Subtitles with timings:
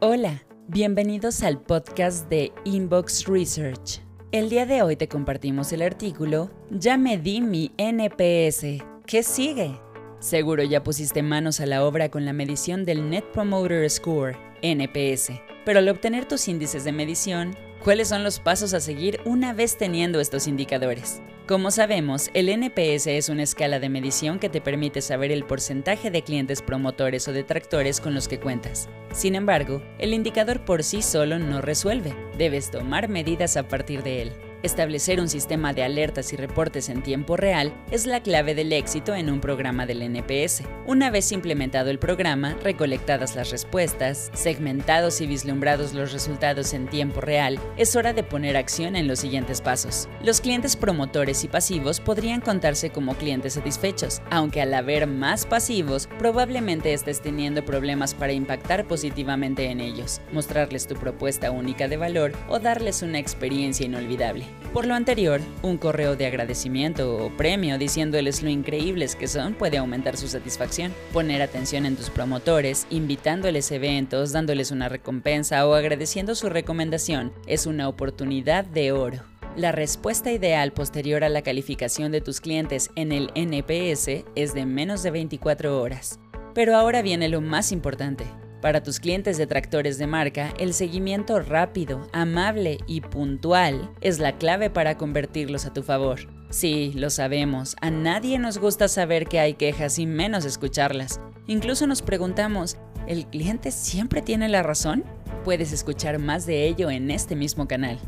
[0.00, 4.02] Hola, bienvenidos al podcast de Inbox Research.
[4.30, 8.84] El día de hoy te compartimos el artículo Ya me di mi NPS.
[9.06, 9.80] ¿Qué sigue?
[10.18, 15.32] Seguro ya pusiste manos a la obra con la medición del Net Promoter Score, NPS.
[15.64, 17.56] Pero al obtener tus índices de medición,
[17.86, 21.22] ¿cuáles son los pasos a seguir una vez teniendo estos indicadores?
[21.46, 26.10] Como sabemos, el NPS es una escala de medición que te permite saber el porcentaje
[26.10, 28.88] de clientes promotores o detractores con los que cuentas.
[29.12, 34.22] Sin embargo, el indicador por sí solo no resuelve, debes tomar medidas a partir de
[34.22, 34.32] él.
[34.66, 39.14] Establecer un sistema de alertas y reportes en tiempo real es la clave del éxito
[39.14, 40.64] en un programa del NPS.
[40.86, 47.20] Una vez implementado el programa, recolectadas las respuestas, segmentados y vislumbrados los resultados en tiempo
[47.20, 50.08] real, es hora de poner acción en los siguientes pasos.
[50.24, 56.08] Los clientes promotores y pasivos podrían contarse como clientes satisfechos, aunque al haber más pasivos,
[56.18, 62.32] probablemente estés teniendo problemas para impactar positivamente en ellos, mostrarles tu propuesta única de valor
[62.48, 64.55] o darles una experiencia inolvidable.
[64.72, 69.78] Por lo anterior, un correo de agradecimiento o premio diciéndoles lo increíbles que son puede
[69.78, 70.92] aumentar su satisfacción.
[71.12, 77.66] Poner atención en tus promotores, invitándoles eventos, dándoles una recompensa o agradeciendo su recomendación es
[77.66, 79.22] una oportunidad de oro.
[79.56, 84.66] La respuesta ideal posterior a la calificación de tus clientes en el NPS es de
[84.66, 86.20] menos de 24 horas.
[86.52, 88.26] Pero ahora viene lo más importante.
[88.66, 94.70] Para tus clientes detractores de marca, el seguimiento rápido, amable y puntual es la clave
[94.70, 96.18] para convertirlos a tu favor.
[96.50, 101.20] Sí, lo sabemos, a nadie nos gusta saber que hay quejas y menos escucharlas.
[101.46, 105.04] Incluso nos preguntamos, ¿el cliente siempre tiene la razón?
[105.44, 108.00] Puedes escuchar más de ello en este mismo canal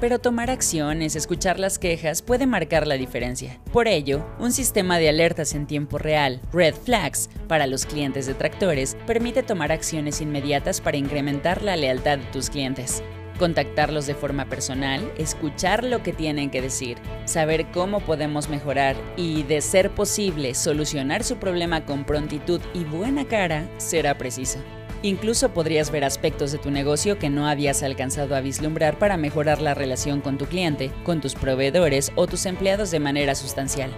[0.00, 3.58] pero tomar acciones, escuchar las quejas puede marcar la diferencia.
[3.72, 8.96] Por ello, un sistema de alertas en tiempo real, Red Flags, para los clientes detractores,
[9.06, 13.02] permite tomar acciones inmediatas para incrementar la lealtad de tus clientes.
[13.38, 19.42] Contactarlos de forma personal, escuchar lo que tienen que decir, saber cómo podemos mejorar y,
[19.42, 24.60] de ser posible, solucionar su problema con prontitud y buena cara será preciso.
[25.04, 29.60] Incluso podrías ver aspectos de tu negocio que no habías alcanzado a vislumbrar para mejorar
[29.60, 33.90] la relación con tu cliente, con tus proveedores o tus empleados de manera sustancial.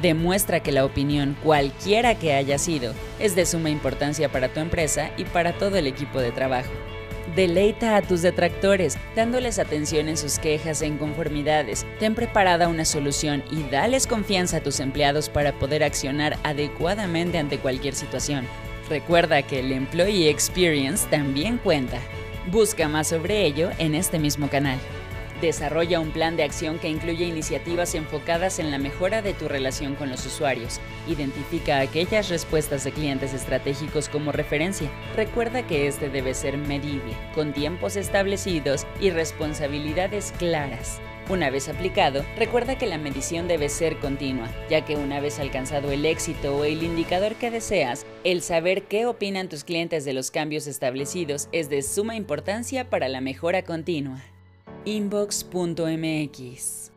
[0.00, 5.10] Demuestra que la opinión, cualquiera que haya sido, es de suma importancia para tu empresa
[5.18, 6.70] y para todo el equipo de trabajo.
[7.36, 11.84] Deleita a tus detractores, dándoles atención en sus quejas e inconformidades.
[11.98, 17.58] Ten preparada una solución y dales confianza a tus empleados para poder accionar adecuadamente ante
[17.58, 18.46] cualquier situación.
[18.88, 21.98] Recuerda que el Employee Experience también cuenta.
[22.50, 24.78] Busca más sobre ello en este mismo canal.
[25.40, 29.94] Desarrolla un plan de acción que incluye iniciativas enfocadas en la mejora de tu relación
[29.94, 30.80] con los usuarios.
[31.08, 34.90] Identifica aquellas respuestas de clientes estratégicos como referencia.
[35.16, 41.00] Recuerda que este debe ser medible, con tiempos establecidos y responsabilidades claras.
[41.30, 45.90] Una vez aplicado, recuerda que la medición debe ser continua, ya que una vez alcanzado
[45.90, 50.30] el éxito o el indicador que deseas, el saber qué opinan tus clientes de los
[50.30, 54.20] cambios establecidos es de suma importancia para la mejora continua.
[54.84, 56.93] Inbox.mx